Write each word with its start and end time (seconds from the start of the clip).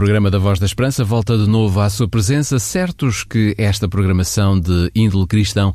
Programa 0.00 0.30
da 0.30 0.38
Voz 0.38 0.58
da 0.58 0.64
Esperança 0.64 1.04
volta 1.04 1.36
de 1.36 1.46
novo 1.46 1.78
à 1.78 1.90
sua 1.90 2.08
presença, 2.08 2.58
certos 2.58 3.22
que 3.22 3.54
esta 3.58 3.86
programação 3.86 4.58
de 4.58 4.90
índole 4.94 5.26
cristão 5.26 5.74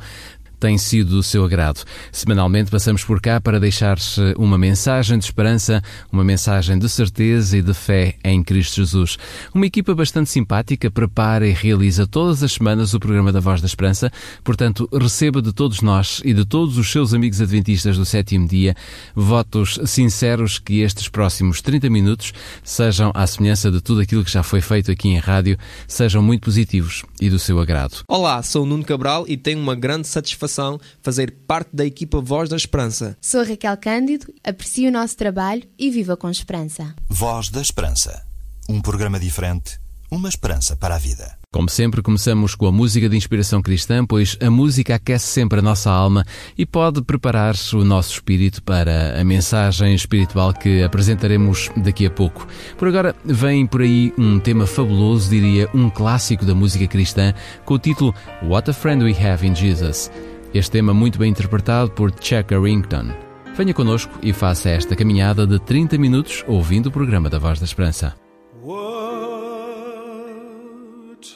tem 0.66 0.80
sido 0.80 1.12
do 1.12 1.22
seu 1.22 1.46
agrado. 1.46 1.84
Semanalmente 2.12 2.72
passamos 2.72 3.04
por 3.04 3.22
cá 3.22 3.40
para 3.40 3.60
deixar-se 3.60 4.20
uma 4.36 4.58
mensagem 4.58 5.20
de 5.20 5.26
esperança, 5.26 5.80
uma 6.12 6.24
mensagem 6.24 6.80
de 6.80 6.90
certeza 6.90 7.56
e 7.56 7.62
de 7.62 7.72
fé 7.72 8.16
em 8.24 8.44
Cristo 8.44 8.78
Jesus. 8.78 9.16
Uma 9.54 9.68
equipa 9.68 9.94
bastante 9.94 10.32
simpática 10.32 10.90
prepara 10.90 11.48
e 11.48 11.52
realiza 11.52 12.08
todas 12.08 12.42
as 12.42 12.54
semanas 12.54 12.96
o 12.96 13.00
programa 13.00 13.32
da 13.32 13.40
Voz 13.40 13.62
da 13.62 13.68
Esperança, 13.68 14.12
portanto, 14.44 14.90
receba 14.92 15.40
de 15.40 15.54
todos 15.54 15.82
nós 15.82 16.20
e 16.26 16.34
de 16.34 16.44
todos 16.44 16.80
os 16.80 16.92
seus 16.92 17.14
amigos 17.14 17.40
adventistas 17.40 17.96
do 17.96 18.04
sétimo 18.04 18.48
dia 18.48 18.76
votos 19.14 19.80
sinceros 19.86 20.58
que 20.58 20.80
estes 20.80 21.08
próximos 21.08 21.62
30 21.62 21.92
minutos 21.92 22.34
sejam 22.64 23.12
à 23.14 23.28
semelhança 23.28 23.70
de 23.70 23.82
tudo 23.82 24.02
aquilo 24.02 24.26
que 24.26 24.32
já 24.32 24.42
foi 24.42 24.62
feito 24.62 24.90
aqui 24.90 25.10
em 25.10 25.20
rádio, 25.20 25.60
sejam 25.88 26.24
muito 26.24 26.42
positivos 26.42 27.04
e 27.22 27.30
do 27.30 27.38
seu 27.38 27.60
agrado. 27.60 28.04
Olá, 28.08 28.42
sou 28.42 28.64
o 28.64 28.66
Nuno 28.66 28.84
Cabral 28.84 29.26
e 29.28 29.38
tenho 29.38 29.60
uma 29.60 29.76
grande 29.76 30.08
satisfação 30.08 30.55
fazer 31.02 31.32
parte 31.48 31.70
da 31.74 31.86
equipa 31.86 32.22
Voz 32.22 32.50
da 32.50 32.56
Esperança. 32.56 33.18
Sou 33.22 33.44
Raquel 33.44 33.78
Cândido, 33.78 34.28
aprecio 34.44 34.90
o 34.90 34.92
nosso 34.92 35.16
trabalho 35.18 35.64
e 35.78 35.90
viva 35.90 36.16
com 36.16 36.30
esperança. 36.30 36.96
Voz 37.10 37.50
da 37.50 37.62
Esperança. 37.62 38.26
Um 38.68 38.82
programa 38.82 39.20
diferente, 39.20 39.80
uma 40.10 40.30
esperança 40.30 40.76
para 40.76 40.96
a 40.96 41.00
vida. 41.00 41.38
Como 41.56 41.70
sempre, 41.70 42.02
começamos 42.02 42.54
com 42.54 42.68
a 42.68 42.72
música 42.72 43.08
de 43.08 43.16
inspiração 43.16 43.62
cristã, 43.62 44.06
pois 44.06 44.38
a 44.42 44.52
música 44.52 44.96
aquece 44.96 45.28
sempre 45.28 45.60
a 45.60 45.62
nossa 45.62 45.90
alma 45.90 46.26
e 46.58 46.66
pode 46.66 47.02
preparar 47.02 47.56
o 47.72 47.82
nosso 47.86 48.12
espírito 48.12 48.62
para 48.62 49.18
a 49.18 49.24
mensagem 49.24 49.96
espiritual 49.96 50.54
que 50.54 50.84
apresentaremos 50.84 51.70
daqui 51.78 52.06
a 52.08 52.12
pouco. 52.12 52.46
Por 52.78 52.90
agora, 52.90 53.16
vem 53.24 53.66
por 53.66 53.84
aí 53.84 54.14
um 54.18 54.38
tema 54.38 54.68
fabuloso, 54.68 55.30
diria 55.30 55.70
um 55.74 55.90
clássico 55.90 56.44
da 56.44 56.54
música 56.54 56.88
cristã, 56.88 57.34
com 57.64 57.76
o 57.76 57.80
título 57.80 58.14
What 58.44 58.70
a 58.70 58.74
Friend 58.74 59.02
We 59.02 59.16
Have 59.18 59.48
in 59.48 59.56
Jesus. 59.56 60.12
Este 60.56 60.72
tema 60.72 60.94
muito 60.94 61.20
bem 61.20 61.30
interpretado 61.30 61.92
por 61.92 62.12
Chuck 62.12 62.56
Rington. 62.56 63.14
Venha 63.58 63.74
connosco 63.74 64.18
e 64.24 64.32
faça 64.32 64.70
esta 64.70 64.96
caminhada 64.96 65.46
de 65.46 65.60
30 65.60 65.98
minutos 65.98 66.46
ouvindo 66.48 66.86
o 66.86 66.92
programa 66.92 67.30
da 67.30 67.38
Voz 67.38 67.60
da 67.60 67.66
Esperança. 67.66 68.16
What 68.64 68.88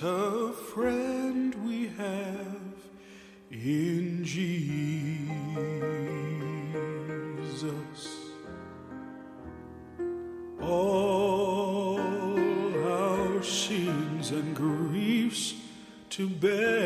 a 0.02 0.53
friend 0.73 1.53
we 1.67 1.90
have 2.00 2.64
in 3.52 4.23
Jesus. 4.23 4.80
All 10.62 12.00
our 12.86 13.44
sins 13.44 14.31
and 14.31 14.53
griefs 14.56 15.56
to 16.12 16.30
bear. 16.30 16.78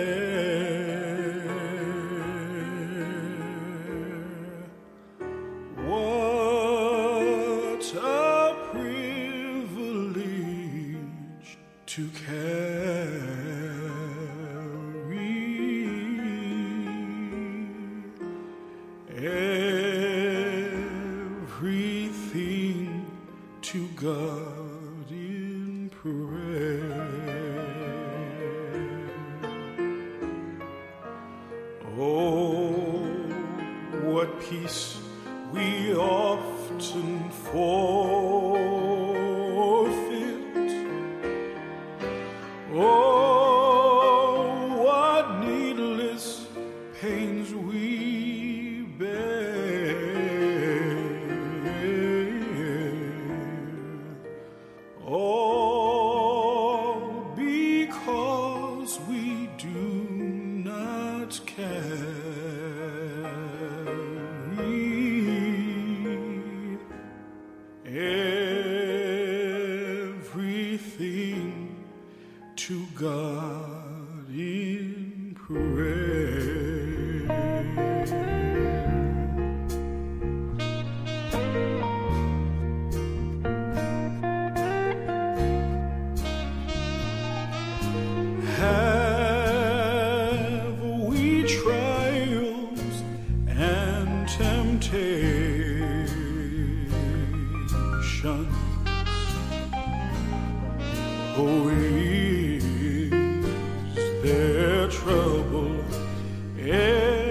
Yeah. 106.64 107.23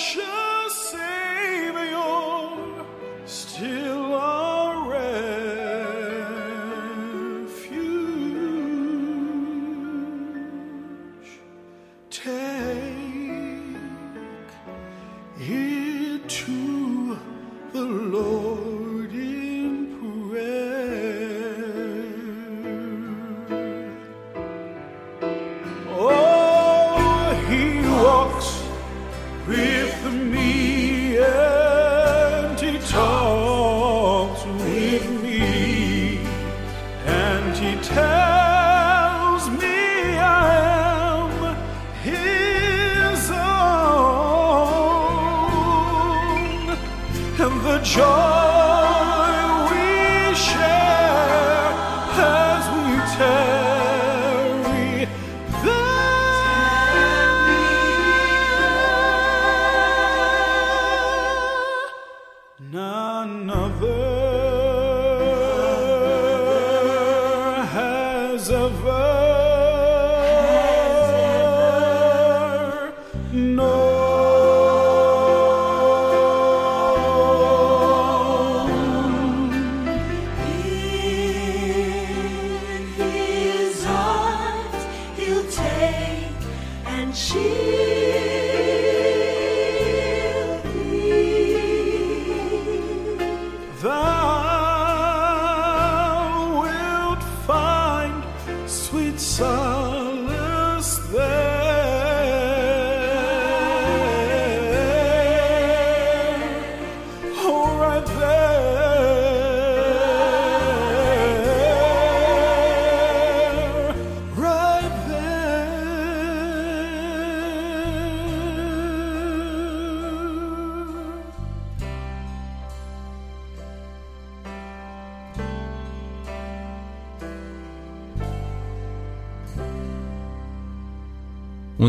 Precious 0.00 0.29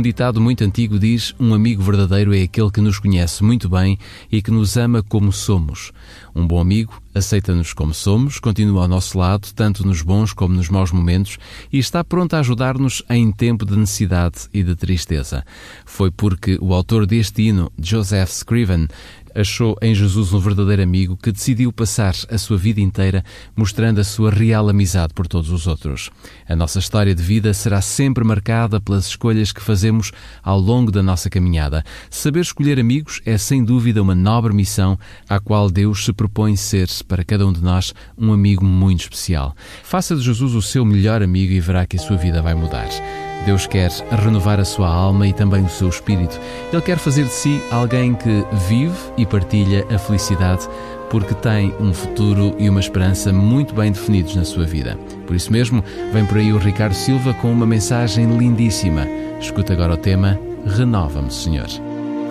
Um 0.01 0.03
ditado 0.03 0.41
muito 0.41 0.63
antigo 0.63 0.97
diz: 0.97 1.35
Um 1.39 1.53
amigo 1.53 1.83
verdadeiro 1.83 2.35
é 2.35 2.41
aquele 2.41 2.71
que 2.71 2.81
nos 2.81 2.97
conhece 2.97 3.43
muito 3.43 3.69
bem 3.69 3.99
e 4.31 4.41
que 4.41 4.49
nos 4.49 4.75
ama 4.75 5.03
como 5.03 5.31
somos. 5.31 5.91
Um 6.33 6.47
bom 6.47 6.59
amigo 6.59 6.99
aceita-nos 7.13 7.73
como 7.73 7.93
somos, 7.93 8.39
continua 8.39 8.83
ao 8.83 8.87
nosso 8.87 9.17
lado, 9.17 9.49
tanto 9.53 9.85
nos 9.85 10.01
bons 10.01 10.33
como 10.33 10.55
nos 10.55 10.69
maus 10.69 10.91
momentos, 10.91 11.37
e 11.71 11.77
está 11.77 12.03
pronto 12.03 12.33
a 12.35 12.39
ajudar-nos 12.39 13.03
em 13.09 13.31
tempo 13.31 13.65
de 13.65 13.77
necessidade 13.77 14.47
e 14.53 14.63
de 14.63 14.75
tristeza. 14.75 15.43
Foi 15.85 16.09
porque 16.09 16.57
o 16.61 16.73
autor 16.73 17.05
deste 17.05 17.43
hino, 17.43 17.71
Joseph 17.77 18.31
Scriven, 18.31 18.87
achou 19.35 19.77
em 19.81 19.93
Jesus 19.93 20.33
um 20.33 20.39
verdadeiro 20.39 20.81
amigo 20.81 21.17
que 21.17 21.31
decidiu 21.31 21.71
passar 21.71 22.13
a 22.29 22.37
sua 22.37 22.57
vida 22.57 22.81
inteira 22.81 23.23
mostrando 23.55 23.99
a 23.99 24.03
sua 24.03 24.31
real 24.31 24.69
amizade 24.69 25.13
por 25.13 25.27
todos 25.27 25.49
os 25.49 25.67
outros. 25.67 26.09
A 26.47 26.55
nossa 26.55 26.79
história 26.79 27.15
de 27.15 27.23
vida 27.23 27.53
será 27.53 27.81
sempre 27.81 28.23
marcada 28.23 28.79
pelas 28.79 29.07
escolhas 29.07 29.51
que 29.51 29.61
fazemos 29.61 30.11
ao 30.43 30.59
longo 30.59 30.91
da 30.91 31.01
nossa 31.01 31.29
caminhada. 31.29 31.83
Saber 32.09 32.41
escolher 32.41 32.79
amigos 32.79 33.21
é 33.25 33.37
sem 33.37 33.63
dúvida 33.63 34.01
uma 34.01 34.15
nobre 34.15 34.53
missão 34.53 34.97
à 35.27 35.39
qual 35.39 35.69
Deus 35.69 36.05
se 36.05 36.13
propõe 36.13 36.55
ser 36.55 36.89
para 37.07 37.23
cada 37.23 37.45
um 37.45 37.53
de 37.53 37.61
nós 37.61 37.93
um 38.17 38.33
amigo 38.33 38.65
muito 38.65 39.01
especial. 39.01 39.55
Faça 39.83 40.15
de 40.15 40.21
Jesus 40.21 40.53
o 40.53 40.61
seu 40.61 40.83
melhor 40.85 41.21
amigo 41.21 41.53
e 41.53 41.59
verá 41.59 41.85
que 41.85 41.97
a 41.97 41.99
sua 41.99 42.17
vida 42.17 42.41
vai 42.41 42.53
mudar. 42.53 43.30
Deus 43.45 43.67
quer 43.67 43.89
renovar 44.23 44.59
a 44.59 44.65
sua 44.65 44.87
alma 44.87 45.27
e 45.27 45.33
também 45.33 45.63
o 45.63 45.69
seu 45.69 45.89
espírito. 45.89 46.39
Ele 46.71 46.81
quer 46.81 46.97
fazer 46.97 47.23
de 47.23 47.31
si 47.31 47.61
alguém 47.71 48.13
que 48.13 48.45
vive 48.67 48.97
e 49.17 49.25
partilha 49.25 49.85
a 49.93 49.97
felicidade 49.97 50.67
porque 51.09 51.33
tem 51.35 51.73
um 51.79 51.93
futuro 51.93 52.55
e 52.57 52.69
uma 52.69 52.79
esperança 52.79 53.33
muito 53.33 53.75
bem 53.75 53.91
definidos 53.91 54.35
na 54.35 54.45
sua 54.45 54.65
vida. 54.65 54.97
Por 55.27 55.35
isso 55.35 55.51
mesmo, 55.51 55.83
vem 56.13 56.25
por 56.25 56.37
aí 56.37 56.53
o 56.53 56.57
Ricardo 56.57 56.93
Silva 56.93 57.33
com 57.33 57.51
uma 57.51 57.65
mensagem 57.65 58.37
lindíssima. 58.37 59.05
Escuta 59.39 59.73
agora 59.73 59.93
o 59.93 59.97
tema 59.97 60.39
Renova-me, 60.65 61.31
Senhor. 61.31 61.67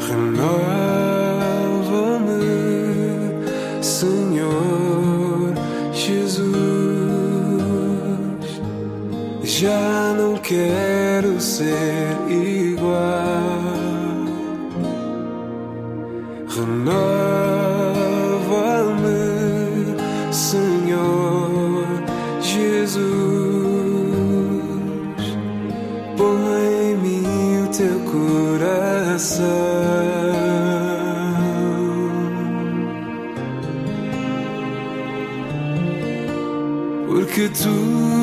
Renova-me, 0.08 0.62
Senhor 3.82 4.19
Já 9.60 10.14
não 10.16 10.38
quero 10.38 11.38
ser 11.38 12.16
igual. 12.30 12.96
Renova-me, 16.48 17.12
Senhor 20.32 21.84
Jesus. 22.40 23.04
Põe 26.16 26.92
em 26.92 26.96
mim 26.96 27.62
o 27.62 27.68
teu 27.68 28.00
coração. 28.10 29.44
Porque 37.06 37.50
tudo 37.50 38.19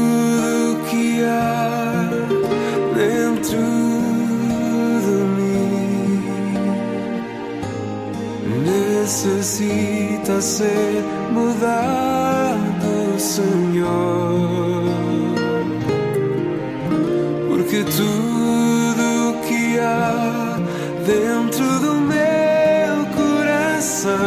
necessita 9.08 10.42
ser 10.42 11.02
mudado, 11.32 13.18
Senhor. 13.18 14.84
Porque 17.48 17.86
tudo 17.86 19.40
que 19.48 19.80
há 19.80 20.60
dentro 21.06 21.80
do 21.80 21.94
meu 22.02 23.06
coração 23.16 24.18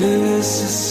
necessita 0.00 0.87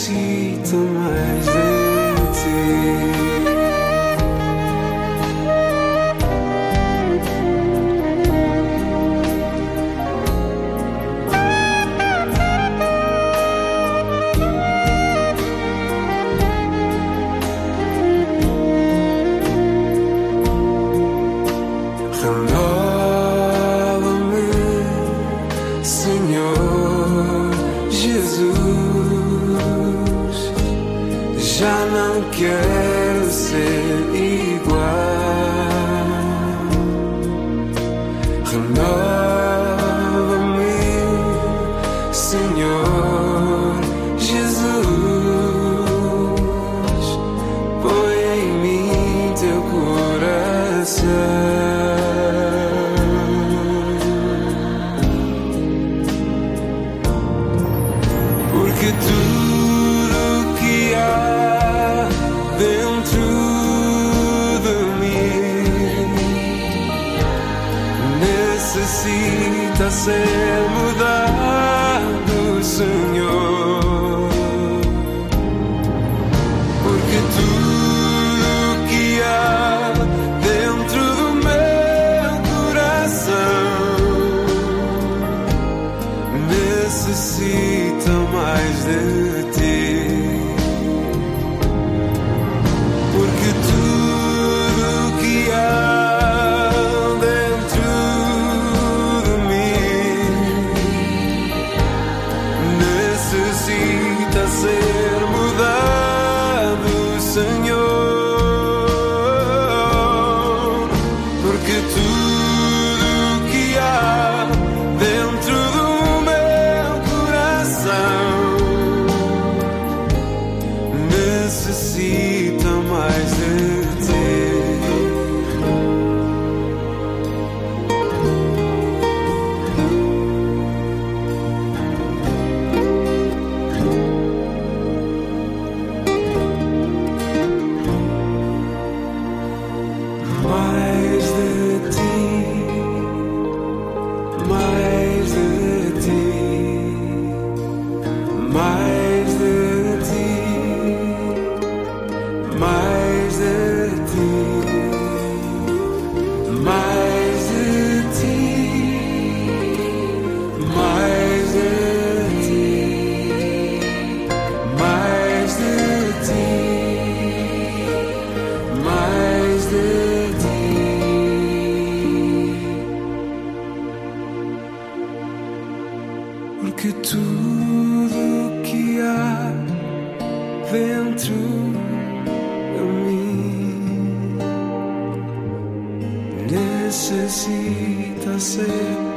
necessita 186.51 188.39
ser 188.39 188.67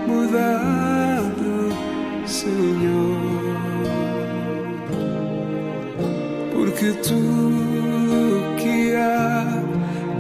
mudado, 0.06 1.70
Senhor. 2.26 3.18
Porque 6.52 6.92
tudo 6.92 8.56
que 8.56 8.94
há 8.96 9.44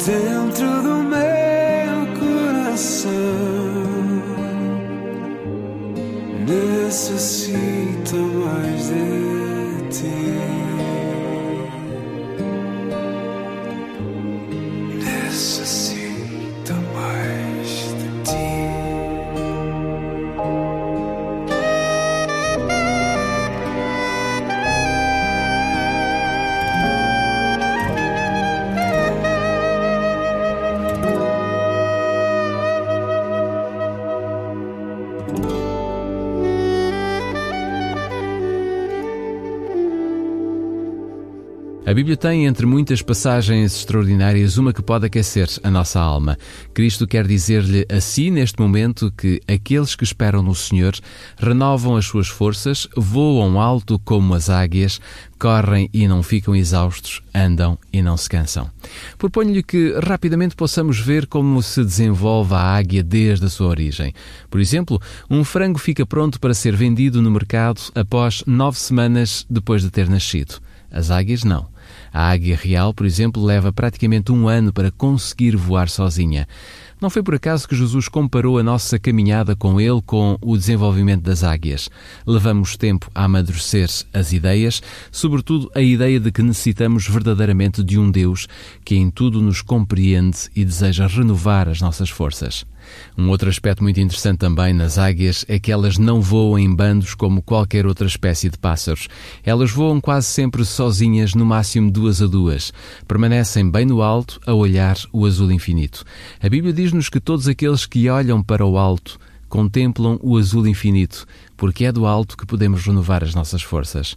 dentro 0.04 0.82
do 0.82 1.02
meu 1.02 2.06
coração 2.18 3.10
necessita 6.46 8.16
mais 8.16 8.88
de 8.88 9.19
A 41.90 41.92
Bíblia 41.92 42.16
tem, 42.16 42.46
entre 42.46 42.66
muitas 42.66 43.02
passagens 43.02 43.74
extraordinárias, 43.74 44.56
uma 44.56 44.72
que 44.72 44.80
pode 44.80 45.06
aquecer 45.06 45.48
a 45.60 45.68
nossa 45.72 45.98
alma. 45.98 46.38
Cristo 46.72 47.04
quer 47.04 47.26
dizer-lhe 47.26 47.84
assim, 47.92 48.30
neste 48.30 48.60
momento, 48.60 49.12
que 49.18 49.40
aqueles 49.48 49.96
que 49.96 50.04
esperam 50.04 50.40
no 50.40 50.54
Senhor 50.54 50.94
renovam 51.36 51.96
as 51.96 52.06
suas 52.06 52.28
forças, 52.28 52.86
voam 52.96 53.60
alto 53.60 53.98
como 53.98 54.34
as 54.34 54.48
águias, 54.48 55.00
correm 55.36 55.90
e 55.92 56.06
não 56.06 56.22
ficam 56.22 56.54
exaustos, 56.54 57.22
andam 57.34 57.76
e 57.92 58.00
não 58.00 58.16
se 58.16 58.28
cansam. 58.28 58.70
Proponho-lhe 59.18 59.64
que 59.64 59.92
rapidamente 60.00 60.54
possamos 60.54 61.00
ver 61.00 61.26
como 61.26 61.60
se 61.60 61.82
desenvolve 61.82 62.54
a 62.54 62.60
águia 62.60 63.02
desde 63.02 63.46
a 63.46 63.50
sua 63.50 63.66
origem. 63.66 64.14
Por 64.48 64.60
exemplo, 64.60 65.02
um 65.28 65.42
frango 65.42 65.80
fica 65.80 66.06
pronto 66.06 66.38
para 66.38 66.54
ser 66.54 66.76
vendido 66.76 67.20
no 67.20 67.32
mercado 67.32 67.80
após 67.96 68.44
nove 68.46 68.78
semanas 68.78 69.44
depois 69.50 69.82
de 69.82 69.90
ter 69.90 70.08
nascido. 70.08 70.60
As 70.92 71.10
águias 71.10 71.44
não. 71.44 71.68
A 72.12 72.30
águia 72.30 72.56
real, 72.56 72.92
por 72.92 73.06
exemplo, 73.06 73.44
leva 73.44 73.72
praticamente 73.72 74.32
um 74.32 74.48
ano 74.48 74.72
para 74.72 74.90
conseguir 74.90 75.56
voar 75.56 75.88
sozinha. 75.88 76.46
Não 77.00 77.08
foi 77.08 77.22
por 77.22 77.34
acaso 77.34 77.66
que 77.66 77.74
Jesus 77.74 78.08
comparou 78.08 78.58
a 78.58 78.62
nossa 78.62 78.98
caminhada 78.98 79.56
com 79.56 79.80
ele 79.80 80.02
com 80.04 80.36
o 80.42 80.54
desenvolvimento 80.54 81.22
das 81.22 81.42
águias. 81.42 81.88
Levamos 82.26 82.76
tempo 82.76 83.10
a 83.14 83.24
amadurecer 83.24 83.88
as 84.12 84.32
ideias, 84.32 84.82
sobretudo 85.10 85.70
a 85.74 85.80
ideia 85.80 86.20
de 86.20 86.30
que 86.30 86.42
necessitamos 86.42 87.08
verdadeiramente 87.08 87.82
de 87.82 87.98
um 87.98 88.10
Deus 88.10 88.46
que 88.84 88.96
em 88.96 89.10
tudo 89.10 89.40
nos 89.40 89.62
compreende 89.62 90.50
e 90.54 90.62
deseja 90.62 91.06
renovar 91.06 91.70
as 91.70 91.80
nossas 91.80 92.10
forças. 92.10 92.66
Um 93.16 93.28
outro 93.28 93.48
aspecto 93.48 93.82
muito 93.82 94.00
interessante 94.00 94.38
também 94.38 94.72
nas 94.72 94.98
águias 94.98 95.44
é 95.48 95.58
que 95.58 95.72
elas 95.72 95.98
não 95.98 96.20
voam 96.20 96.58
em 96.58 96.74
bandos 96.74 97.14
como 97.14 97.42
qualquer 97.42 97.86
outra 97.86 98.06
espécie 98.06 98.48
de 98.48 98.58
pássaros. 98.58 99.08
Elas 99.44 99.70
voam 99.70 100.00
quase 100.00 100.26
sempre 100.26 100.64
sozinhas, 100.64 101.34
no 101.34 101.44
máximo 101.44 101.90
duas 101.90 102.22
a 102.22 102.26
duas. 102.26 102.72
Permanecem 103.06 103.70
bem 103.70 103.84
no 103.84 104.02
alto 104.02 104.40
a 104.46 104.54
olhar 104.54 104.96
o 105.12 105.26
azul 105.26 105.50
infinito. 105.50 106.04
A 106.42 106.48
Bíblia 106.48 106.72
diz-nos 106.72 107.08
que 107.08 107.20
todos 107.20 107.48
aqueles 107.48 107.86
que 107.86 108.08
olham 108.08 108.42
para 108.42 108.64
o 108.64 108.78
alto 108.78 109.18
contemplam 109.48 110.18
o 110.22 110.38
azul 110.38 110.66
infinito, 110.66 111.26
porque 111.56 111.84
é 111.84 111.92
do 111.92 112.06
alto 112.06 112.36
que 112.36 112.46
podemos 112.46 112.86
renovar 112.86 113.22
as 113.24 113.34
nossas 113.34 113.62
forças. 113.62 114.16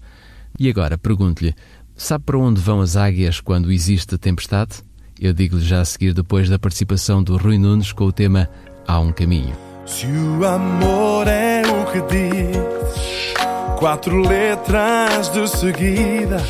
E 0.60 0.70
agora, 0.70 0.98
pergunto-lhe, 0.98 1.56
sabe 1.96 2.24
para 2.24 2.38
onde 2.38 2.62
vão 2.62 2.80
as 2.80 2.96
águias 2.96 3.42
quando 3.42 3.72
existe 3.72 4.18
tempestade? 4.18 4.84
Eu 5.20 5.34
digo-lhe 5.34 5.64
já 5.64 5.82
a 5.82 5.86
seguir, 5.86 6.14
depois 6.14 6.50
da 6.50 6.60
participação 6.60 7.24
do 7.24 7.38
Rui 7.38 7.58
Nunes 7.58 7.92
com 7.92 8.06
o 8.06 8.12
tema 8.12 8.50
Há 8.88 9.00
um 9.00 9.12
Caminho. 9.12 9.56
Se 9.86 10.08
o 10.08 10.46
amor 10.46 11.28
é 11.28 11.62
o 11.62 11.92
que 11.92 12.02
diz, 12.02 13.34
quatro 13.78 14.22
letras 14.22 15.30
de 15.30 15.48
seguida, 15.48 16.42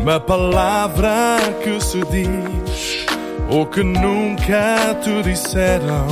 Uma 0.00 0.20
palavra 0.20 1.38
que 1.62 1.80
se 1.82 2.00
diz 2.04 3.06
ou 3.50 3.66
que 3.66 3.82
nunca 3.82 4.94
te 5.02 5.22
disseram 5.22 6.06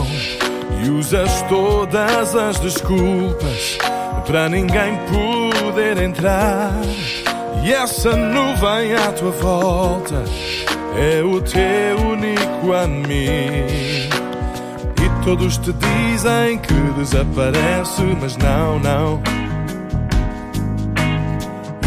e 0.83 0.91
usas 0.91 1.43
todas 1.43 2.35
as 2.35 2.59
desculpas 2.59 3.79
para 4.27 4.49
ninguém 4.49 4.99
poder 5.07 6.03
entrar. 6.03 6.73
E 7.65 7.73
essa 7.73 8.17
nuvem 8.17 8.95
à 8.95 9.13
tua 9.13 9.31
volta 9.31 10.25
é 10.97 11.23
o 11.23 11.41
teu 11.41 11.99
único 12.09 12.73
amigo. 12.73 14.26
E 15.07 15.25
todos 15.25 15.57
te 15.59 15.73
dizem 15.73 16.59
que 16.59 16.75
desaparece, 16.99 18.03
mas 18.21 18.37
não, 18.37 18.81
não. 18.81 19.23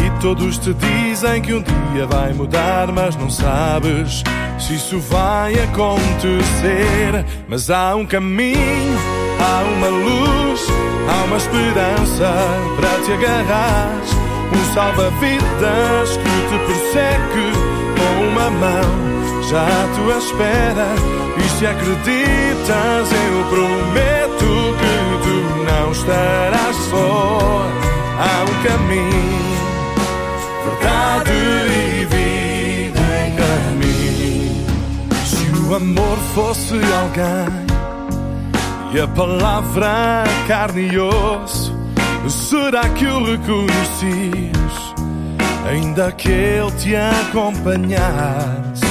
E 0.02 0.20
todos 0.22 0.56
te 0.56 0.72
dizem 0.72 1.42
que 1.42 1.52
um 1.52 1.62
dia 1.62 2.06
vai 2.06 2.32
mudar, 2.32 2.90
mas 2.90 3.16
não 3.16 3.28
sabes 3.28 4.22
se 4.58 4.74
isso 4.74 4.98
vai 5.00 5.52
acontecer. 5.52 7.26
Mas 7.46 7.68
há 7.68 7.94
um 7.94 8.06
caminho, 8.06 8.96
há 9.38 9.64
uma 9.64 9.88
luz, 9.88 10.66
há 11.06 11.24
uma 11.24 11.36
esperança 11.36 12.32
para 12.76 13.04
te 13.04 13.12
agarrar. 13.12 14.00
Um 14.50 14.74
salva-vidas 14.74 16.16
que 16.16 16.48
te 16.48 16.58
persegue 16.66 17.52
com 17.98 18.28
uma 18.28 18.50
mão 18.50 19.42
já 19.50 19.62
à 19.62 19.88
tua 19.94 20.16
espera. 20.16 21.19
Se 21.60 21.66
acreditas, 21.66 23.12
eu 23.12 23.44
prometo 23.50 24.50
que 24.80 24.96
tu 25.24 25.36
não 25.62 25.92
estarás 25.92 26.76
só. 26.88 27.66
Há 28.18 28.44
um 28.44 28.54
caminho, 28.66 29.44
verdade 30.64 31.32
e 31.68 32.06
vida 32.06 33.04
em 33.26 33.32
caminho. 33.36 34.64
Se 35.26 35.44
o 35.68 35.74
amor 35.74 36.16
fosse 36.34 36.80
alguém 36.94 37.66
e 38.94 38.98
a 38.98 39.08
palavra 39.08 40.24
carne 40.48 40.88
e 40.90 40.98
osso, 40.98 41.76
será 42.26 42.88
que 42.88 43.04
o 43.04 43.22
reconhecias? 43.22 44.94
Ainda 45.68 46.10
que 46.12 46.30
ele 46.30 46.70
te 46.78 46.96
acompanhasse, 46.96 48.89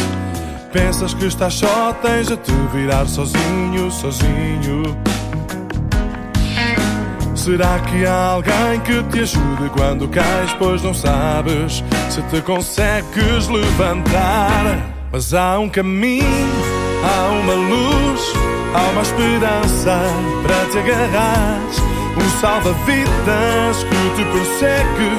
pensas 0.71 1.13
que 1.13 1.25
estás 1.25 1.55
só, 1.55 1.93
tens 2.01 2.31
a 2.31 2.37
te 2.37 2.51
virar 2.73 3.05
sozinho, 3.07 3.91
sozinho. 3.91 4.83
Será 7.35 7.79
que 7.79 8.05
há 8.05 8.33
alguém 8.33 8.79
que 8.83 9.01
te 9.03 9.21
ajude 9.21 9.69
quando 9.75 10.07
cais, 10.09 10.53
pois 10.59 10.83
não 10.83 10.93
sabes 10.93 11.83
se 12.09 12.21
te 12.23 12.41
consegues 12.41 13.47
levantar? 13.47 14.93
Mas 15.11 15.33
há 15.33 15.57
um 15.57 15.69
caminho, 15.69 16.25
há 17.03 17.29
uma 17.31 17.53
luz, 17.53 18.33
há 18.75 18.91
uma 18.91 19.01
esperança 19.01 19.99
para 20.43 20.65
te 20.71 20.77
agarrar. 20.77 21.59
Um 22.17 22.41
salva-vidas 22.41 23.83
que 23.83 24.15
te 24.15 24.25
persegue 24.31 25.09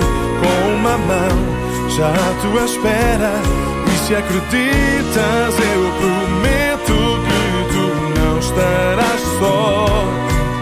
com 0.40 0.74
uma 0.74 0.98
mão 0.98 1.88
já 1.88 2.09
à 2.11 2.42
tua 2.42 2.64
espera. 2.64 3.69
Se 4.11 4.16
acreditas, 4.16 5.55
eu 5.73 5.83
prometo 6.01 6.99
que 7.29 7.40
tu 7.73 7.87
não 8.18 8.35
estarás 8.40 9.20
só. 9.38 9.87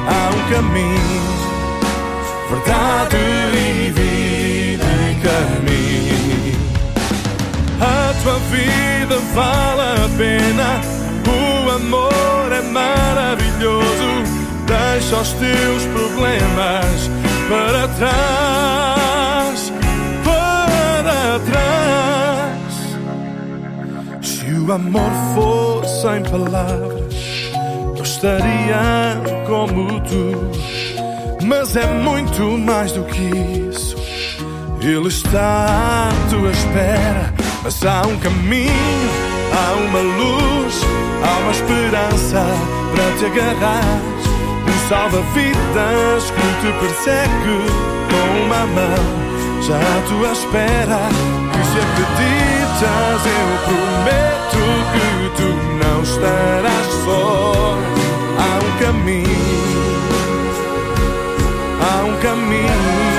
Há 0.07 0.21
um 0.37 0.43
caminho, 0.53 1.23
verdade 2.51 3.17
e 3.57 3.91
vida 3.91 4.89
em 5.09 5.17
caminho. 5.21 6.59
A 7.81 8.13
tua 8.23 8.39
vida 8.51 9.17
vale 9.35 9.81
a 9.81 10.09
pena, 10.19 10.69
o 11.27 11.71
amor 11.71 12.53
é 12.53 12.61
maravilhoso. 12.61 14.11
Deixa 14.67 15.17
os 15.17 15.33
teus 15.33 15.85
problemas 15.95 17.11
para 17.49 17.89
trás, 17.97 18.98
Se 24.49 24.55
o 24.55 24.73
amor 24.73 25.11
fosse 25.35 26.01
sem 26.01 26.23
palavras, 26.23 27.15
eu 27.99 28.03
estaria 28.03 29.21
como 29.47 30.01
tu. 30.01 31.45
Mas 31.45 31.77
é 31.77 31.87
muito 31.87 32.57
mais 32.57 32.93
do 32.93 33.05
que 33.05 33.25
isso. 33.69 33.95
Ele 34.81 35.09
está 35.09 36.09
à 36.09 36.31
tua 36.31 36.51
espera, 36.51 37.35
mas 37.63 37.85
há 37.85 38.01
um 38.07 38.17
caminho, 38.21 39.11
há 39.53 39.75
uma 39.87 40.01
luz, 40.01 40.81
há 41.23 41.39
uma 41.41 41.53
esperança 41.53 42.47
para 42.95 43.19
te 43.19 43.27
agarrar. 43.27 44.01
Um 44.67 44.89
salva-vidas 44.89 46.31
que 46.31 46.49
te 46.63 46.73
persegue 46.81 47.59
com 48.09 48.47
uma 48.47 48.67
mão 48.67 49.61
já 49.61 49.77
à 49.77 50.01
tua 50.09 50.33
espera. 50.33 51.01
E 51.53 51.65
se 51.67 52.58
acreditas, 52.79 53.27
eu 53.27 53.49
prometo 53.65 54.63
que 54.93 55.07
tu 55.37 55.49
não 55.85 56.03
estarás 56.03 56.87
só. 57.05 57.77
Há 58.39 58.59
um 58.65 58.73
caminho, 58.79 59.29
há 61.81 62.05
um 62.05 62.17
caminho. 62.19 63.19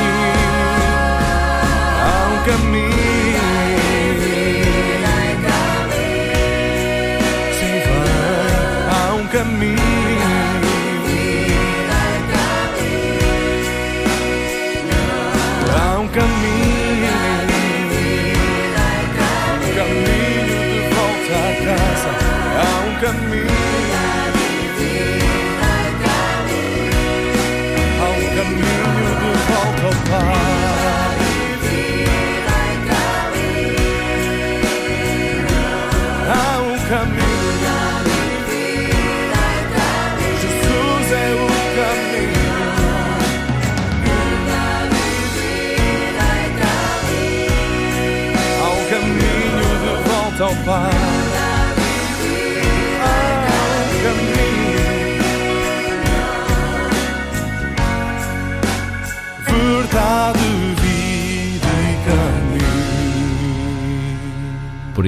Há 2.01 2.27
um 2.31 2.37
caminho. 2.45 3.47
Sim, 7.59 7.75
vai. 7.85 8.09
Há 8.91 9.13
um 9.13 9.27
caminho. 9.27 9.79
Há 15.75 15.99
um 15.99 16.07
caminho. 16.07 16.48
Há 23.01 23.58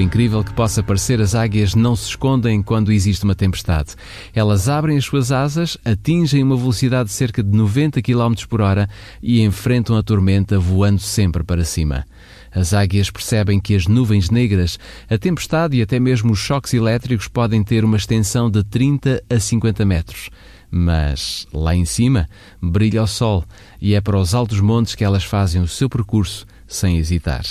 incrível 0.02 0.44
que 0.44 0.52
possa 0.52 0.82
parecer, 0.82 1.20
as 1.20 1.34
águias 1.34 1.74
não 1.74 1.96
se 1.96 2.08
escondem 2.08 2.62
quando 2.62 2.92
existe 2.92 3.24
uma 3.24 3.34
tempestade. 3.34 3.94
Elas 4.34 4.68
abrem 4.68 4.98
as 4.98 5.04
suas 5.04 5.32
asas, 5.32 5.78
atingem 5.84 6.42
uma 6.42 6.56
velocidade 6.56 7.08
de 7.08 7.14
cerca 7.14 7.42
de 7.42 7.56
90 7.56 8.02
km 8.02 8.34
por 8.48 8.60
hora 8.60 8.88
e 9.22 9.40
enfrentam 9.42 9.96
a 9.96 10.02
tormenta 10.02 10.58
voando 10.58 11.00
sempre 11.00 11.42
para 11.42 11.64
cima. 11.64 12.04
As 12.54 12.74
águias 12.74 13.10
percebem 13.10 13.58
que 13.58 13.74
as 13.74 13.86
nuvens 13.86 14.28
negras, 14.28 14.78
a 15.08 15.16
tempestade 15.16 15.78
e 15.78 15.82
até 15.82 15.98
mesmo 15.98 16.32
os 16.32 16.38
choques 16.38 16.74
elétricos 16.74 17.28
podem 17.28 17.62
ter 17.62 17.84
uma 17.84 17.96
extensão 17.96 18.50
de 18.50 18.62
30 18.62 19.22
a 19.30 19.40
50 19.40 19.84
metros. 19.86 20.28
Mas 20.70 21.46
lá 21.52 21.74
em 21.74 21.84
cima 21.84 22.28
brilha 22.60 23.02
o 23.02 23.06
sol 23.06 23.44
e 23.80 23.94
é 23.94 24.00
para 24.00 24.18
os 24.18 24.34
altos 24.34 24.60
montes 24.60 24.94
que 24.94 25.04
elas 25.04 25.24
fazem 25.24 25.62
o 25.62 25.68
seu 25.68 25.88
percurso 25.88 26.46
sem 26.72 26.98
hesitar. 26.98 27.44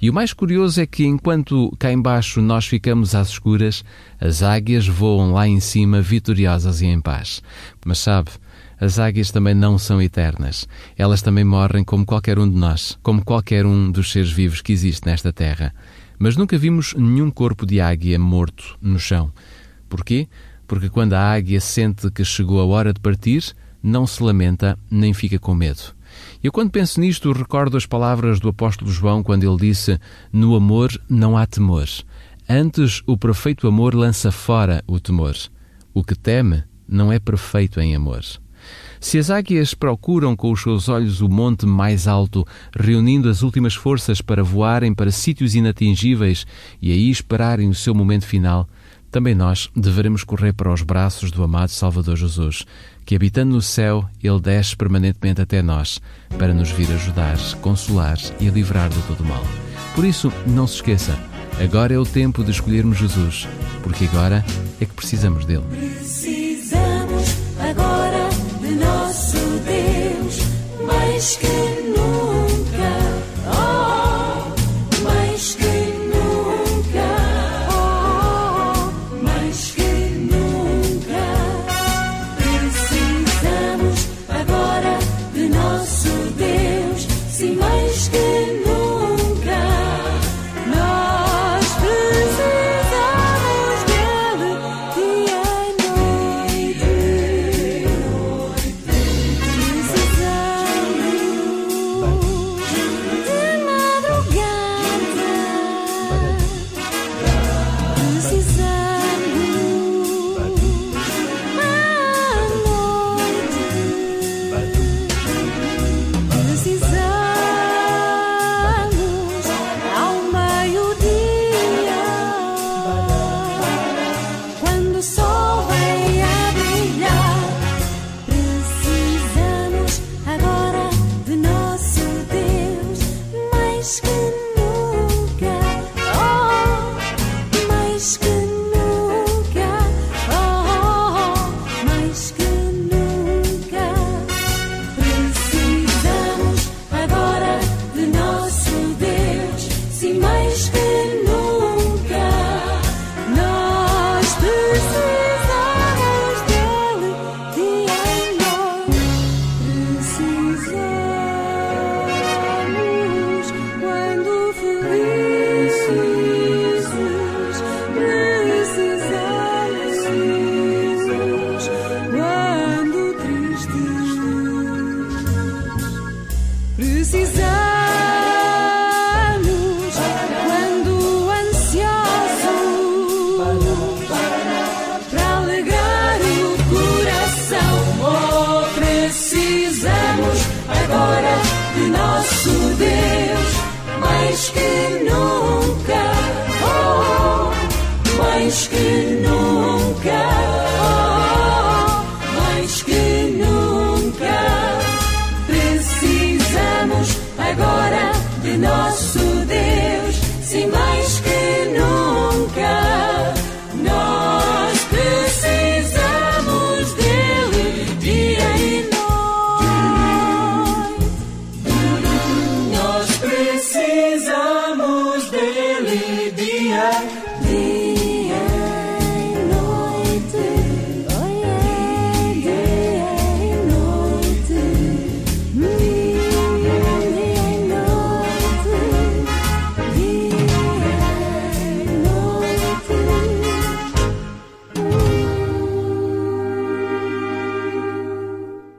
E 0.00 0.10
o 0.10 0.12
mais 0.12 0.32
curioso 0.32 0.80
é 0.80 0.86
que 0.86 1.04
enquanto 1.04 1.74
cá 1.78 1.92
embaixo 1.92 2.40
nós 2.40 2.66
ficamos 2.66 3.14
às 3.14 3.28
escuras, 3.28 3.84
as 4.20 4.42
águias 4.42 4.86
voam 4.86 5.32
lá 5.32 5.46
em 5.46 5.60
cima 5.60 6.02
vitoriosas 6.02 6.80
e 6.80 6.86
em 6.86 7.00
paz. 7.00 7.42
Mas 7.84 7.98
sabe, 7.98 8.30
as 8.78 8.98
águias 8.98 9.30
também 9.30 9.54
não 9.54 9.78
são 9.78 10.02
eternas. 10.02 10.68
Elas 10.96 11.22
também 11.22 11.44
morrem 11.44 11.82
como 11.82 12.04
qualquer 12.04 12.38
um 12.38 12.48
de 12.48 12.56
nós, 12.56 12.98
como 13.02 13.24
qualquer 13.24 13.64
um 13.64 13.90
dos 13.90 14.12
seres 14.12 14.30
vivos 14.30 14.60
que 14.60 14.72
existe 14.72 15.06
nesta 15.06 15.32
terra. 15.32 15.74
Mas 16.18 16.36
nunca 16.36 16.58
vimos 16.58 16.94
nenhum 16.94 17.30
corpo 17.30 17.64
de 17.64 17.80
águia 17.80 18.18
morto 18.18 18.76
no 18.80 18.98
chão. 18.98 19.32
Porquê? 19.88 20.28
Porque 20.66 20.90
quando 20.90 21.14
a 21.14 21.32
águia 21.32 21.60
sente 21.60 22.10
que 22.10 22.24
chegou 22.24 22.60
a 22.60 22.66
hora 22.66 22.92
de 22.92 23.00
partir, 23.00 23.54
não 23.82 24.06
se 24.06 24.22
lamenta 24.22 24.78
nem 24.90 25.14
fica 25.14 25.38
com 25.38 25.54
medo. 25.54 25.95
Eu, 26.46 26.52
quando 26.52 26.70
penso 26.70 27.00
nisto, 27.00 27.32
recordo 27.32 27.76
as 27.76 27.86
palavras 27.86 28.38
do 28.38 28.48
apóstolo 28.48 28.88
João 28.88 29.20
quando 29.20 29.42
ele 29.42 29.56
disse: 29.56 29.98
No 30.32 30.54
amor 30.54 30.92
não 31.08 31.36
há 31.36 31.44
temor. 31.44 31.88
Antes, 32.48 33.02
o 33.04 33.18
perfeito 33.18 33.66
amor 33.66 33.96
lança 33.96 34.30
fora 34.30 34.80
o 34.86 35.00
temor. 35.00 35.34
O 35.92 36.04
que 36.04 36.14
teme 36.14 36.62
não 36.88 37.12
é 37.12 37.18
perfeito 37.18 37.80
em 37.80 37.96
amor. 37.96 38.22
Se 39.00 39.18
as 39.18 39.28
águias 39.28 39.74
procuram 39.74 40.36
com 40.36 40.52
os 40.52 40.62
seus 40.62 40.88
olhos 40.88 41.20
o 41.20 41.28
monte 41.28 41.66
mais 41.66 42.06
alto, 42.06 42.46
reunindo 42.78 43.28
as 43.28 43.42
últimas 43.42 43.74
forças 43.74 44.20
para 44.20 44.44
voarem 44.44 44.94
para 44.94 45.10
sítios 45.10 45.56
inatingíveis 45.56 46.46
e 46.80 46.92
aí 46.92 47.10
esperarem 47.10 47.68
o 47.68 47.74
seu 47.74 47.92
momento 47.92 48.24
final, 48.24 48.68
também 49.16 49.34
nós 49.34 49.70
deveremos 49.74 50.22
correr 50.24 50.52
para 50.52 50.70
os 50.70 50.82
braços 50.82 51.30
do 51.30 51.42
amado 51.42 51.70
Salvador 51.70 52.16
Jesus, 52.16 52.66
que 53.06 53.16
habitando 53.16 53.54
no 53.54 53.62
céu, 53.62 54.06
ele 54.22 54.38
desce 54.38 54.76
permanentemente 54.76 55.40
até 55.40 55.62
nós 55.62 56.02
para 56.36 56.52
nos 56.52 56.70
vir 56.70 56.92
ajudar, 56.92 57.38
consolar 57.62 58.18
e 58.38 58.50
livrar 58.50 58.90
de 58.90 59.00
todo 59.04 59.22
o 59.22 59.24
mal. 59.24 59.42
Por 59.94 60.04
isso, 60.04 60.30
não 60.46 60.66
se 60.66 60.74
esqueça, 60.74 61.18
agora 61.58 61.94
é 61.94 61.98
o 61.98 62.04
tempo 62.04 62.44
de 62.44 62.50
escolhermos 62.50 62.98
Jesus, 62.98 63.48
porque 63.82 64.04
agora 64.04 64.44
é 64.78 64.84
que 64.84 64.92
precisamos 64.92 65.46
dele. 65.46 65.64
Precisamos 65.70 67.36
agora 67.58 68.28
de 68.60 68.74
nosso 68.74 69.38
Deus 69.64 70.40
mais 70.86 71.36
que 71.36 71.65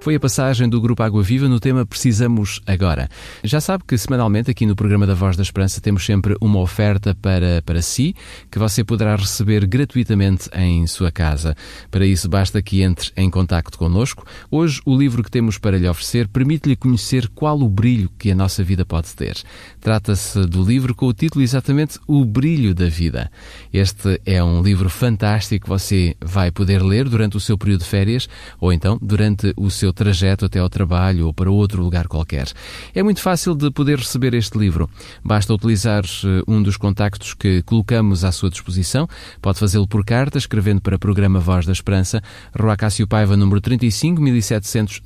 Foi 0.07 0.15
a 0.15 0.19
passagem 0.21 0.69
do 0.69 0.79
Grupo 0.79 1.03
Água 1.03 1.21
Viva 1.21 1.49
no 1.49 1.59
tema 1.59 1.85
Precisamos 1.85 2.61
Agora. 2.65 3.09
Já 3.43 3.59
sabe 3.59 3.83
que 3.85 3.97
semanalmente 3.97 4.49
aqui 4.49 4.65
no 4.65 4.73
programa 4.73 5.05
da 5.05 5.13
Voz 5.13 5.35
da 5.35 5.43
Esperança 5.43 5.81
temos 5.81 6.05
sempre 6.05 6.33
uma 6.39 6.61
oferta 6.61 7.13
para, 7.13 7.61
para 7.65 7.81
si 7.81 8.15
que 8.49 8.57
você 8.57 8.85
poderá 8.85 9.17
receber 9.17 9.65
gratuitamente 9.67 10.49
em 10.53 10.87
sua 10.87 11.11
casa. 11.11 11.57
Para 11.91 12.05
isso 12.05 12.29
basta 12.29 12.61
que 12.61 12.83
entre 12.83 13.11
em 13.17 13.29
contacto 13.29 13.77
connosco. 13.77 14.25
Hoje 14.49 14.79
o 14.85 14.97
livro 14.97 15.21
que 15.21 15.29
temos 15.29 15.57
para 15.57 15.77
lhe 15.77 15.89
oferecer 15.89 16.29
permite-lhe 16.29 16.77
conhecer 16.77 17.27
qual 17.35 17.59
o 17.59 17.67
brilho 17.67 18.09
que 18.17 18.31
a 18.31 18.35
nossa 18.35 18.63
vida 18.63 18.85
pode 18.85 19.13
ter. 19.13 19.35
Trata-se 19.81 20.39
do 20.45 20.63
livro 20.63 20.95
com 20.95 21.07
o 21.07 21.13
título 21.13 21.43
exatamente 21.43 21.99
O 22.07 22.23
Brilho 22.23 22.73
da 22.73 22.87
Vida. 22.87 23.29
Este 23.73 24.21
é 24.25 24.41
um 24.41 24.63
livro 24.63 24.89
fantástico 24.89 25.65
que 25.65 25.69
você 25.69 26.15
vai 26.21 26.49
poder 26.49 26.81
ler 26.81 27.09
durante 27.09 27.35
o 27.35 27.41
seu 27.41 27.57
período 27.57 27.81
de 27.81 27.87
férias 27.87 28.29
ou 28.57 28.71
então 28.71 28.97
durante 29.01 29.53
o 29.57 29.69
seu 29.69 29.96
trajeto 29.97 30.45
até 30.45 30.59
ao 30.59 30.69
trabalho 30.69 31.25
ou 31.25 31.33
para 31.33 31.49
outro 31.49 31.83
lugar 31.83 32.07
qualquer. 32.07 32.47
É 32.93 33.01
muito 33.01 33.19
fácil 33.19 33.55
de 33.55 33.71
poder 33.71 33.97
receber 33.97 34.35
este 34.35 34.55
livro. 34.57 34.89
Basta 35.23 35.53
utilizar 35.53 36.03
eh, 36.05 36.43
um 36.47 36.61
dos 36.61 36.77
contactos 36.77 37.33
que 37.33 37.63
colocamos 37.63 38.23
à 38.23 38.31
sua 38.31 38.51
disposição. 38.51 39.09
Pode 39.41 39.57
fazê-lo 39.59 39.87
por 39.87 40.05
carta, 40.05 40.37
escrevendo 40.37 40.81
para 40.81 40.95
o 40.95 40.99
programa 40.99 41.39
Voz 41.39 41.65
da 41.65 41.71
Esperança, 41.71 42.21
Rua 42.57 42.77
Cássio 42.77 43.07
Paiva, 43.07 43.35
número 43.35 43.59
35 43.59 44.21
1700 44.21 45.01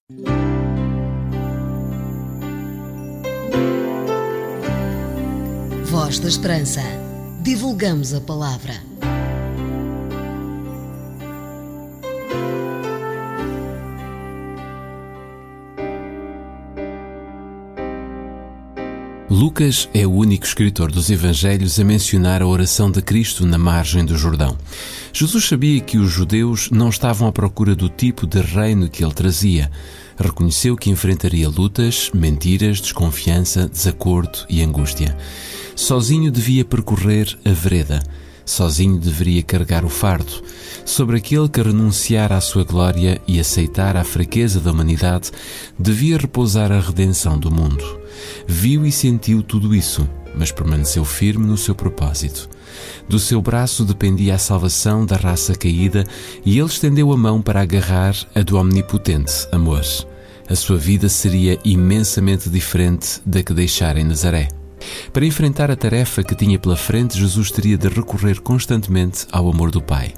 Voz 6.07 6.19
da 6.19 6.29
Esperança. 6.29 6.81
Divulgamos 7.41 8.13
a 8.13 8.21
palavra. 8.21 8.81
Lucas 19.29 19.89
é 19.93 20.07
o 20.07 20.13
único 20.13 20.45
escritor 20.45 20.93
dos 20.93 21.09
Evangelhos 21.09 21.77
a 21.77 21.83
mencionar 21.83 22.41
a 22.41 22.47
oração 22.47 22.89
de 22.89 23.01
Cristo 23.01 23.45
na 23.45 23.57
margem 23.57 24.05
do 24.05 24.17
Jordão. 24.17 24.57
Jesus 25.11 25.43
sabia 25.43 25.81
que 25.81 25.97
os 25.97 26.09
judeus 26.09 26.71
não 26.71 26.87
estavam 26.87 27.27
à 27.27 27.33
procura 27.33 27.75
do 27.75 27.89
tipo 27.89 28.25
de 28.25 28.39
reino 28.39 28.87
que 28.87 29.03
ele 29.03 29.13
trazia. 29.13 29.69
Reconheceu 30.17 30.77
que 30.77 30.89
enfrentaria 30.89 31.49
lutas, 31.49 32.09
mentiras, 32.13 32.79
desconfiança, 32.79 33.67
desacordo 33.67 34.45
e 34.47 34.63
angústia. 34.63 35.17
Sozinho 35.77 36.31
devia 36.31 36.65
percorrer 36.65 37.37
a 37.45 37.51
vereda. 37.51 38.01
Sozinho 38.43 38.97
deveria 38.97 39.43
carregar 39.43 39.85
o 39.85 39.89
fardo. 39.89 40.41
Sobre 40.83 41.17
aquele 41.17 41.47
que 41.47 41.61
renunciar 41.61 42.33
à 42.33 42.41
sua 42.41 42.63
glória 42.63 43.21
e 43.27 43.39
aceitar 43.39 43.95
a 43.95 44.03
fraqueza 44.03 44.59
da 44.59 44.71
humanidade, 44.71 45.29
devia 45.77 46.17
repousar 46.17 46.71
a 46.71 46.79
redenção 46.79 47.37
do 47.37 47.51
mundo. 47.51 48.01
Viu 48.47 48.87
e 48.87 48.91
sentiu 48.91 49.43
tudo 49.43 49.75
isso, 49.75 50.09
mas 50.35 50.51
permaneceu 50.51 51.05
firme 51.05 51.45
no 51.45 51.55
seu 51.55 51.75
propósito. 51.75 52.49
Do 53.07 53.19
seu 53.19 53.39
braço 53.39 53.85
dependia 53.85 54.33
a 54.33 54.39
salvação 54.39 55.05
da 55.05 55.15
raça 55.15 55.53
caída 55.53 56.03
e 56.43 56.57
ele 56.57 56.67
estendeu 56.67 57.11
a 57.11 57.17
mão 57.17 57.39
para 57.39 57.61
agarrar 57.61 58.15
a 58.33 58.41
do 58.41 58.57
omnipotente 58.57 59.47
amor. 59.51 59.85
A 60.49 60.55
sua 60.55 60.77
vida 60.77 61.07
seria 61.07 61.59
imensamente 61.63 62.49
diferente 62.49 63.21
da 63.23 63.43
que 63.43 63.53
deixara 63.53 63.99
em 63.99 64.05
Nazaré. 64.05 64.47
Para 65.11 65.25
enfrentar 65.25 65.71
a 65.71 65.75
tarefa 65.75 66.23
que 66.23 66.35
tinha 66.35 66.59
pela 66.59 66.75
frente, 66.75 67.17
Jesus 67.17 67.51
teria 67.51 67.77
de 67.77 67.87
recorrer 67.87 68.39
constantemente 68.41 69.25
ao 69.31 69.49
amor 69.49 69.71
do 69.71 69.81
Pai. 69.81 70.13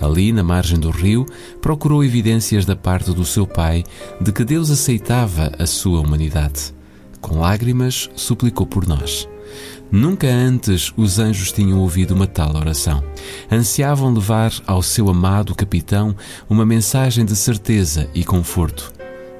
Ali, 0.00 0.32
na 0.32 0.42
margem 0.42 0.78
do 0.78 0.90
rio, 0.90 1.26
procurou 1.60 2.02
evidências 2.02 2.64
da 2.64 2.74
parte 2.74 3.12
do 3.12 3.24
seu 3.24 3.46
Pai 3.46 3.84
de 4.20 4.32
que 4.32 4.44
Deus 4.44 4.70
aceitava 4.70 5.52
a 5.58 5.66
sua 5.66 6.00
humanidade. 6.00 6.74
Com 7.20 7.40
lágrimas, 7.40 8.08
suplicou 8.16 8.66
por 8.66 8.86
nós. 8.86 9.28
Nunca 9.92 10.28
antes 10.28 10.92
os 10.96 11.18
anjos 11.18 11.50
tinham 11.50 11.80
ouvido 11.80 12.14
uma 12.14 12.26
tal 12.26 12.56
oração. 12.56 13.02
Ansiavam 13.50 14.14
levar 14.14 14.52
ao 14.66 14.82
seu 14.82 15.10
amado 15.10 15.54
capitão 15.54 16.14
uma 16.48 16.64
mensagem 16.64 17.24
de 17.24 17.34
certeza 17.34 18.08
e 18.14 18.24
conforto. 18.24 18.92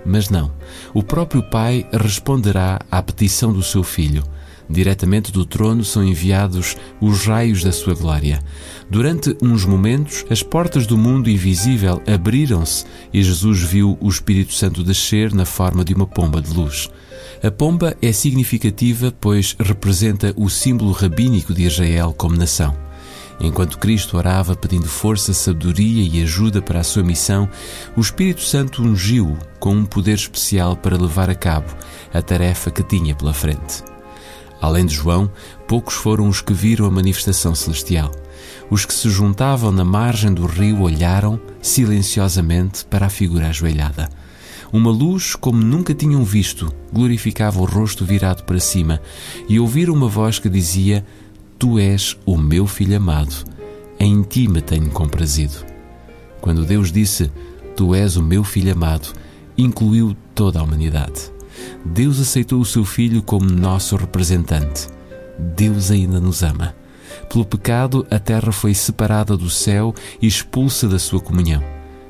Mas 0.04 0.28
não, 0.28 0.50
o 0.92 1.02
próprio 1.02 1.42
Pai 1.42 1.86
responderá 1.92 2.80
à 2.90 3.02
petição 3.02 3.52
do 3.52 3.62
seu 3.62 3.82
filho. 3.82 4.24
Diretamente 4.70 5.32
do 5.32 5.44
trono 5.44 5.84
são 5.84 6.04
enviados 6.04 6.76
os 7.00 7.26
raios 7.26 7.64
da 7.64 7.72
sua 7.72 7.92
glória. 7.92 8.40
Durante 8.88 9.36
uns 9.42 9.64
momentos, 9.64 10.24
as 10.30 10.44
portas 10.44 10.86
do 10.86 10.96
mundo 10.96 11.28
invisível 11.28 12.00
abriram-se 12.06 12.84
e 13.12 13.20
Jesus 13.20 13.60
viu 13.62 13.98
o 14.00 14.08
Espírito 14.08 14.52
Santo 14.52 14.84
descer 14.84 15.34
na 15.34 15.44
forma 15.44 15.84
de 15.84 15.92
uma 15.92 16.06
pomba 16.06 16.40
de 16.40 16.54
luz. 16.54 16.88
A 17.42 17.50
pomba 17.50 17.96
é 18.00 18.12
significativa 18.12 19.12
pois 19.20 19.56
representa 19.58 20.32
o 20.36 20.48
símbolo 20.48 20.92
rabínico 20.92 21.52
de 21.52 21.64
Israel 21.64 22.14
como 22.16 22.36
nação. 22.36 22.76
Enquanto 23.40 23.78
Cristo 23.78 24.18
orava 24.18 24.54
pedindo 24.54 24.86
força, 24.86 25.32
sabedoria 25.32 26.02
e 26.02 26.22
ajuda 26.22 26.62
para 26.62 26.80
a 26.80 26.84
sua 26.84 27.02
missão, 27.02 27.48
o 27.96 28.00
Espírito 28.00 28.42
Santo 28.42 28.82
ungiu 28.82 29.36
com 29.58 29.74
um 29.74 29.84
poder 29.84 30.14
especial 30.14 30.76
para 30.76 31.00
levar 31.00 31.28
a 31.28 31.34
cabo 31.34 31.74
a 32.12 32.22
tarefa 32.22 32.70
que 32.70 32.82
tinha 32.84 33.14
pela 33.14 33.32
frente. 33.32 33.89
Além 34.60 34.84
de 34.84 34.94
João, 34.94 35.30
poucos 35.66 35.94
foram 35.94 36.28
os 36.28 36.40
que 36.40 36.52
viram 36.52 36.86
a 36.86 36.90
manifestação 36.90 37.54
celestial. 37.54 38.12
Os 38.70 38.84
que 38.84 38.94
se 38.94 39.08
juntavam 39.08 39.72
na 39.72 39.84
margem 39.84 40.32
do 40.32 40.46
rio 40.46 40.82
olharam 40.82 41.40
silenciosamente 41.62 42.84
para 42.84 43.06
a 43.06 43.10
figura 43.10 43.48
ajoelhada. 43.48 44.08
Uma 44.72 44.90
luz 44.90 45.34
como 45.34 45.60
nunca 45.60 45.92
tinham 45.92 46.22
visto 46.22 46.72
glorificava 46.92 47.60
o 47.60 47.64
rosto 47.64 48.04
virado 48.04 48.44
para 48.44 48.60
cima 48.60 49.00
e 49.48 49.58
ouviram 49.58 49.94
uma 49.94 50.08
voz 50.08 50.38
que 50.38 50.48
dizia: 50.48 51.04
Tu 51.58 51.78
és 51.78 52.16
o 52.24 52.36
meu 52.36 52.66
filho 52.66 52.96
amado, 52.96 53.34
em 53.98 54.22
ti 54.22 54.46
me 54.46 54.60
tenho 54.60 54.90
comprazido. 54.90 55.64
Quando 56.40 56.64
Deus 56.64 56.92
disse: 56.92 57.32
Tu 57.76 57.94
és 57.94 58.16
o 58.16 58.22
meu 58.22 58.44
filho 58.44 58.72
amado, 58.72 59.12
incluiu 59.58 60.16
toda 60.34 60.60
a 60.60 60.62
humanidade. 60.62 61.32
Deus 61.84 62.20
aceitou 62.20 62.60
o 62.60 62.64
seu 62.64 62.84
filho 62.84 63.22
como 63.22 63.50
nosso 63.50 63.96
representante. 63.96 64.88
Deus 65.38 65.90
ainda 65.90 66.20
nos 66.20 66.42
ama. 66.42 66.74
Pelo 67.28 67.44
pecado, 67.44 68.06
a 68.10 68.18
terra 68.18 68.52
foi 68.52 68.74
separada 68.74 69.36
do 69.36 69.48
céu 69.48 69.94
e 70.20 70.26
expulsa 70.26 70.88
da 70.88 70.98
sua 70.98 71.20
comunhão. 71.20 71.62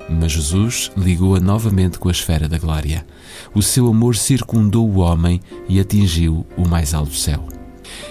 Mas 0.09 0.33
Jesus 0.33 0.91
ligou-a 0.97 1.39
novamente 1.39 1.99
com 1.99 2.09
a 2.09 2.13
esfera 2.13 2.49
da 2.49 2.59
glória. 2.59 3.07
O 3.55 3.63
seu 3.63 3.87
amor 3.87 4.17
circundou 4.17 4.89
o 4.89 4.99
homem 4.99 5.41
e 5.69 5.79
atingiu 5.79 6.45
o 6.57 6.69
mais 6.69 6.95
alto 6.95 7.15
céu. 7.15 7.47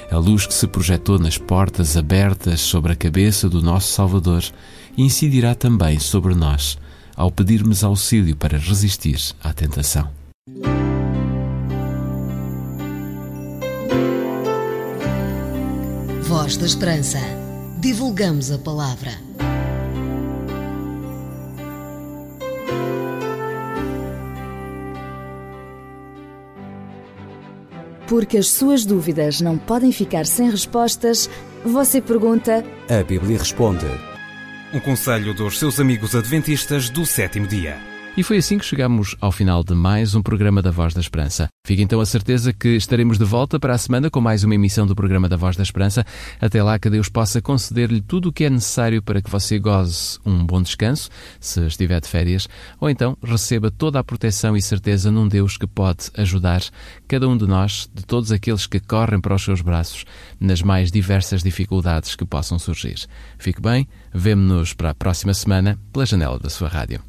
A 0.10 0.17
luz 0.17 0.45
que 0.45 0.54
se 0.54 0.67
projetou 0.67 1.19
nas 1.19 1.38
portas 1.38 1.98
abertas 1.98 2.62
sobre 2.62 2.93
a 2.93 2.95
cabeça 2.95 3.50
do 3.50 3.62
nosso 3.62 3.91
Salvador 3.91 4.43
incidirá 4.98 5.54
também 5.56 6.00
sobre 6.00 6.34
nós 6.36 6.78
ao 7.15 7.30
pedirmos 7.30 7.84
auxílio 7.84 8.36
para 8.36 8.58
resistir 8.58 9.19
à 9.43 9.52
tentação. 9.52 10.10
Voz 16.50 16.58
da 16.58 16.66
Esperança. 16.66 17.20
Divulgamos 17.78 18.52
a 18.52 18.58
palavra. 18.58 19.12
Porque 28.08 28.40
as 28.40 28.48
suas 28.48 28.84
dúvidas 28.84 29.42
não 29.42 29.60
podem 29.60 29.92
ficar 29.92 30.26
sem 30.26 30.50
respostas, 30.50 31.30
você 31.64 32.02
pergunta. 32.02 32.66
A 32.90 33.04
Bíblia 33.04 33.38
responde. 33.38 33.86
Um 34.74 34.80
conselho 34.80 35.36
dos 35.36 35.60
seus 35.60 35.80
amigos 35.80 36.16
adventistas 36.16 36.90
do 36.90 37.06
sétimo 37.06 37.46
dia. 37.46 37.88
E 38.20 38.24
foi 38.24 38.36
assim 38.36 38.58
que 38.58 38.66
chegamos 38.66 39.16
ao 39.22 39.32
final 39.32 39.64
de 39.64 39.74
mais 39.74 40.14
um 40.14 40.22
programa 40.22 40.62
da 40.62 40.72
Voz 40.72 40.94
da 40.94 41.00
Esperança. 41.00 41.48
Fique 41.66 41.82
então 41.82 42.02
a 42.02 42.06
certeza 42.06 42.52
que 42.52 42.76
estaremos 42.76 43.18
de 43.18 43.24
volta 43.24 43.58
para 43.58 43.74
a 43.74 43.78
semana 43.78 44.10
com 44.10 44.20
mais 44.20 44.44
uma 44.44 44.56
emissão 44.56 44.86
do 44.86 44.94
programa 44.94 45.30
da 45.30 45.38
Voz 45.38 45.56
da 45.56 45.64
Esperança. 45.64 46.06
Até 46.38 46.62
lá 46.62 46.78
que 46.78 46.90
Deus 46.90 47.08
possa 47.08 47.42
conceder-lhe 47.42 48.02
tudo 48.02 48.28
o 48.28 48.34
que 48.34 48.44
é 48.44 48.50
necessário 48.50 49.02
para 49.02 49.22
que 49.22 49.30
você 49.30 49.58
goze 49.58 50.20
um 50.26 50.46
bom 50.46 50.62
descanso, 50.62 51.10
se 51.40 51.66
estiver 51.66 52.02
de 52.02 52.10
férias, 52.10 52.50
ou 52.78 52.90
então 52.90 53.18
receba 53.24 53.72
toda 53.72 54.00
a 54.00 54.04
proteção 54.04 54.58
e 54.58 54.62
certeza 54.62 55.10
num 55.10 55.26
Deus 55.26 55.56
que 55.56 55.66
pode 55.66 56.12
ajudar 56.18 56.62
cada 57.08 57.26
um 57.26 57.38
de 57.38 57.48
nós, 57.48 57.90
de 57.96 58.06
todos 58.06 58.34
aqueles 58.34 58.68
que 58.68 58.82
correm 58.82 59.22
para 59.22 59.36
os 59.36 59.42
seus 59.42 59.62
braços, 59.62 60.04
nas 60.38 60.62
mais 60.62 60.92
diversas 60.92 61.42
dificuldades 61.42 62.18
que 62.18 62.26
possam 62.26 62.60
surgir. 62.60 62.98
Fique 63.38 63.62
bem, 63.62 63.88
vemo-nos 64.14 64.74
para 64.74 64.90
a 64.90 64.94
próxima 64.94 65.34
semana 65.34 65.80
pela 65.94 66.06
janela 66.06 66.38
da 66.38 66.50
sua 66.50 66.68
rádio. 66.68 67.09